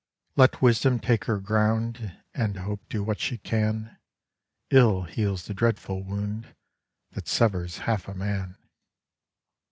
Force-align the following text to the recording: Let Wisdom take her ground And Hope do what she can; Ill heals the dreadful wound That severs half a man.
Let 0.35 0.63
Wisdom 0.63 0.97
take 0.97 1.25
her 1.25 1.39
ground 1.39 2.19
And 2.33 2.57
Hope 2.57 2.81
do 2.89 3.03
what 3.03 3.19
she 3.19 3.37
can; 3.37 3.97
Ill 4.71 5.03
heals 5.03 5.45
the 5.45 5.53
dreadful 5.53 6.01
wound 6.03 6.55
That 7.11 7.27
severs 7.27 7.77
half 7.85 8.07
a 8.07 8.15
man. 8.15 8.57